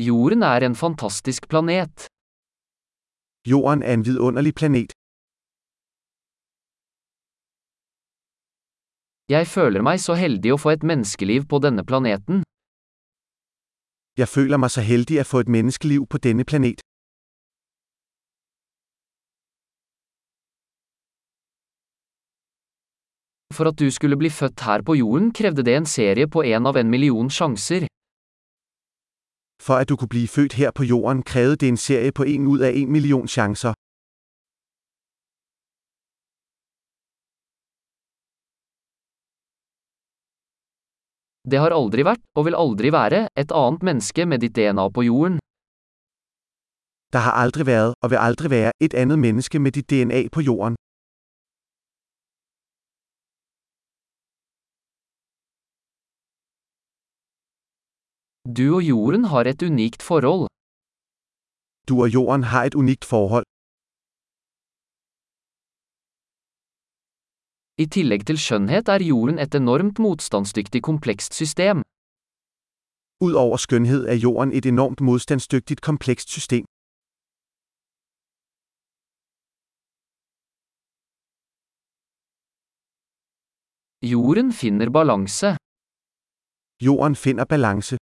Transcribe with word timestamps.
Jorden 0.00 0.42
er 0.42 0.62
en 0.62 0.76
fantastisk 0.76 1.48
planet. 1.48 2.06
Jorden 3.46 3.82
er 3.82 3.92
en 3.92 4.04
vidunderlig 4.06 4.54
planet. 4.54 4.92
Jeg 9.28 9.46
føler 9.46 9.82
meg 9.82 9.98
så 9.98 10.14
heldig 10.14 10.52
å 10.54 10.60
få 10.62 10.76
et 10.76 10.86
menneskeliv 10.86 11.48
på 11.50 11.58
denne 11.66 11.82
planeten. 11.82 12.44
Jeg 14.14 14.30
føler 14.30 14.62
meg 14.62 14.70
så 14.70 14.86
heldig 14.86 15.18
å 15.24 15.26
få 15.26 15.42
et 15.42 15.50
menneskeliv 15.50 16.06
på 16.06 16.22
denne 16.22 16.46
planet. 16.46 16.78
For 23.50 23.66
at 23.66 23.82
du 23.82 23.90
skulle 23.90 24.14
bli 24.14 24.30
født 24.30 24.62
her 24.62 24.86
på 24.86 24.94
jorden 25.02 25.32
krevde 25.34 25.66
det 25.66 25.74
en 25.74 25.90
serie 25.98 26.30
på 26.30 26.46
en 26.46 26.70
av 26.70 26.78
en 26.78 26.90
million 26.90 27.26
sjanser. 27.26 27.90
For 29.68 29.76
at 29.82 29.88
du 29.88 29.96
kunne 29.96 30.14
blive 30.16 30.28
født 30.36 30.52
her 30.60 30.70
på 30.78 30.82
jorden 30.92 31.22
krævede 31.22 31.56
det 31.56 31.68
en 31.68 31.76
serie 31.76 32.12
på 32.18 32.22
en 32.22 32.46
ud 32.52 32.58
af 32.58 32.72
en 32.80 32.92
million 32.92 33.28
chancer. 33.28 33.72
Det 41.50 41.58
har 41.58 41.70
aldri 41.80 42.04
vært, 42.10 42.22
og 42.36 42.44
vil 42.46 42.56
aldri 42.64 42.92
være, 42.92 43.28
et 43.42 43.52
annet 43.52 43.82
menneske 43.88 44.26
med 44.30 44.38
ditt 44.38 44.56
DNA 44.56 44.88
på 44.96 45.02
jorden. 45.10 45.38
Der 47.12 47.20
har 47.26 47.34
aldri 47.42 47.66
vært, 47.72 47.94
og 48.02 48.10
vil 48.10 48.20
aldri 48.28 48.50
være, 48.56 48.72
et 48.80 48.94
annet 48.94 49.18
menneske 49.18 49.58
med 49.64 49.72
ditt 49.76 49.90
DNA 49.90 50.20
på 50.32 50.40
jorden. 50.40 50.77
Du 58.58 58.74
og 58.76 58.82
jorden 58.82 59.24
har 59.24 59.44
et 59.46 59.62
unikt 59.62 60.02
forhold. 60.02 60.48
Du 61.88 61.94
og 62.04 62.08
jorden 62.14 62.42
har 62.42 62.64
et 62.64 62.74
unikt 62.74 63.04
forhold. 63.04 63.44
I 67.82 67.86
tillegg 67.96 68.26
til 68.26 68.38
skjønnhet 68.44 68.88
er 68.94 69.02
jorden 69.10 69.38
et 69.44 69.54
enormt 69.54 69.98
motstandsdyktig 69.98 70.82
komplekst 70.82 71.34
system. 71.40 71.82
Udover 73.26 73.56
skjønnhet 73.64 74.02
er 74.12 74.18
jorden 74.26 74.50
et 74.58 74.66
enormt 74.66 75.00
motstandsdyktig 75.00 75.76
komplekst 75.88 76.28
system. 76.36 76.64
Jorden 84.12 84.52
finner 84.52 84.90
balanse. 84.98 85.48
Jorden 86.86 87.16
finner 87.24 87.44
balance. 87.44 88.07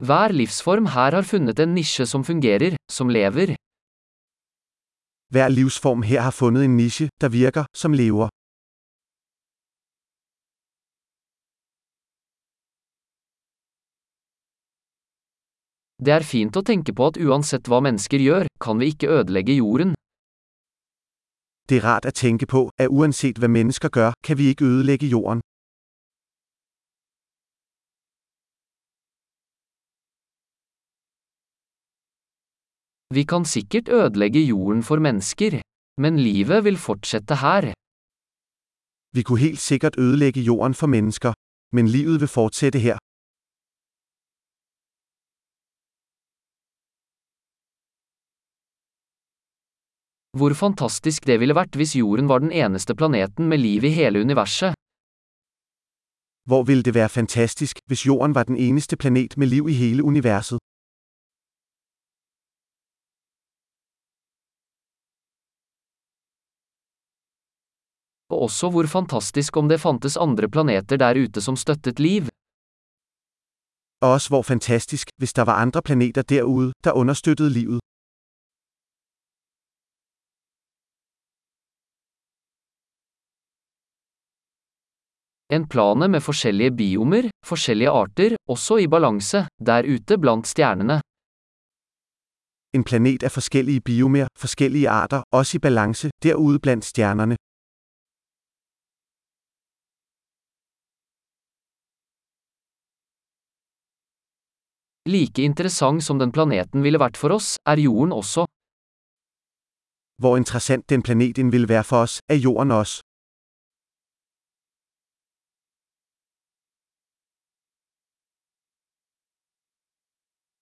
Hver 0.00 0.32
livsform 0.32 0.86
her 0.86 1.12
har 1.12 1.22
funnet 1.22 1.58
en 1.60 1.74
nisje 1.74 2.06
som 2.06 2.24
fungerer, 2.24 2.76
som 2.88 3.08
lever. 3.08 3.54
Hver 5.28 5.48
livsform 5.48 6.02
her 6.02 6.20
har 6.20 6.30
funnet 6.30 6.64
en 6.64 6.76
nisje, 6.76 7.08
der 7.20 7.28
virker, 7.28 7.64
som 7.76 7.92
lever. 7.92 8.28
Det 16.04 16.12
er 16.16 16.24
fint 16.24 16.56
å 16.56 16.64
tenke 16.64 16.96
på 16.96 17.10
at 17.12 17.20
uansett 17.20 17.68
hva 17.68 17.82
mennesker 17.84 18.24
gjør, 18.24 18.48
kan 18.64 18.80
vi 18.80 18.88
ikke 18.94 19.12
ødelegge 19.18 19.58
jorden. 19.60 19.92
Det 21.68 21.76
er 21.76 21.84
rart 21.84 22.08
å 22.08 22.16
tenke 22.16 22.48
på, 22.48 22.70
at 22.80 22.88
uansett 22.88 23.36
hva 23.36 23.52
mennesker 23.52 23.92
gjør, 23.92 24.16
kan 24.24 24.40
vi 24.40 24.48
ikke 24.54 24.64
ødelægge 24.64 25.12
jorden. 25.12 25.44
Vi 33.14 33.22
kan 33.24 33.44
sikkert 33.44 33.88
ødelegge 33.88 34.40
jorden 34.46 34.82
for 34.82 34.98
mennesker, 34.98 35.60
men 36.02 36.18
livet 36.18 36.64
vil 36.64 36.76
fortsette 36.76 37.34
her. 37.44 37.62
Vi 39.16 39.22
kunne 39.22 39.40
helt 39.46 39.62
sikkert 39.70 39.94
ødelegge 39.98 40.40
jorden 40.40 40.74
for 40.74 40.86
mennesker, 40.86 41.32
men 41.76 41.88
livet 41.88 42.20
vil 42.20 42.28
fortsette 42.28 42.78
her. 42.86 42.96
Hvor 50.38 50.52
fantastisk 50.64 51.26
det 51.26 51.40
ville 51.40 51.54
vært 51.60 51.74
hvis 51.78 51.96
jorden 51.96 52.28
var 52.28 52.38
den 52.38 52.52
eneste 52.52 52.94
planeten 52.94 53.48
med 53.50 53.58
liv 53.58 53.84
i 53.84 53.92
hele 54.00 54.20
universet. 54.20 54.74
Hvor 56.48 56.62
ville 56.62 56.82
det 56.82 56.94
være 56.94 57.08
fantastisk, 57.08 57.74
hvis 57.88 58.06
jorden 58.06 58.34
var 58.34 58.44
den 58.50 58.56
eneste 58.56 58.96
planet 58.96 59.36
med 59.36 59.46
liv 59.46 59.68
i 59.68 59.72
hele 59.82 60.04
universet. 60.04 60.58
Og 68.30 68.42
også 68.46 68.70
hvor 68.70 68.86
fantastisk 68.86 69.56
om 69.56 69.68
det 69.68 69.80
fantes 69.80 70.16
andre 70.16 70.48
planeter 70.48 70.96
der 70.96 71.14
ute 71.24 71.40
som 71.40 71.56
støttet 71.56 72.00
liv. 72.00 72.22
Og 74.02 74.08
også 74.16 74.28
hvor 74.28 74.42
fantastisk, 74.42 75.08
hvis 75.18 75.32
der 75.32 75.42
var 75.42 75.56
andre 75.64 75.82
planeter 75.82 76.22
derude, 76.22 76.72
der 76.84 76.92
understøttede 76.92 77.50
livet. 77.50 77.80
En 85.52 85.68
plane 85.68 86.08
med 86.08 86.20
forskjellige 86.20 86.76
biomer, 86.76 87.30
forskjellige 87.46 87.90
arter, 87.90 88.36
også 88.48 88.76
i 88.76 88.86
balanse, 88.86 89.38
der 89.66 89.82
ute 89.94 90.18
blant 90.18 90.46
stjernene. 90.46 91.00
En 92.74 92.84
planet 92.84 93.24
av 93.26 93.32
forskjellige 93.34 93.80
biomer, 93.80 94.26
forskjellige 94.38 94.88
arter, 94.88 95.22
også 95.32 95.56
i 95.58 95.60
balanse, 95.66 96.10
der 96.22 96.36
ute 96.38 96.60
blant 96.62 96.84
stjernerne. 96.84 97.36
Like 105.10 105.42
interessant 105.42 106.04
som 106.06 106.18
den 106.18 106.30
planeten 106.30 106.84
ville 106.86 106.98
vært 107.02 107.16
for 107.18 107.34
oss, 107.34 107.56
er 107.66 107.80
jorden 107.82 108.12
også. 108.14 108.44
Hvor 110.22 110.36
interessant 110.36 110.84
den 110.92 111.02
planeten 111.02 111.50
vil 111.52 111.66
være 111.68 111.84
for 111.84 112.04
oss, 112.06 112.20
er 112.28 112.38
jorden 112.38 112.70
også. 112.70 113.00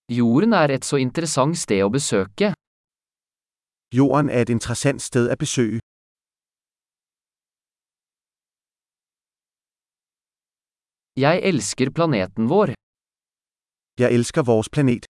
Jorden 0.09 0.53
er 0.53 0.73
et 0.77 0.85
så 0.85 0.97
interessant 0.97 1.59
sted 1.59 1.85
å 1.85 1.93
besøke. 1.93 2.55
Jorden 3.93 4.33
er 4.33 4.47
et 4.47 4.55
interessant 4.57 5.05
sted 5.05 5.29
å 5.29 5.37
besøke. 5.37 5.85
Jeg 11.19 11.45
elsker 11.53 11.91
planeten 11.93 12.49
vår. 12.49 12.78
Jeg 13.99 14.13
elsker 14.13 14.43
vores 14.43 14.69
planet. 14.69 15.07